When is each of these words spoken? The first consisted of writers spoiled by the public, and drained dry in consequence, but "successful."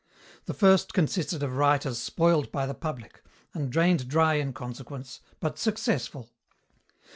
The 0.45 0.55
first 0.55 0.93
consisted 0.95 1.43
of 1.43 1.57
writers 1.57 1.99
spoiled 1.99 2.51
by 2.51 2.65
the 2.65 2.73
public, 2.73 3.21
and 3.53 3.71
drained 3.71 4.07
dry 4.07 4.33
in 4.33 4.51
consequence, 4.51 5.19
but 5.39 5.59
"successful." 5.59 6.31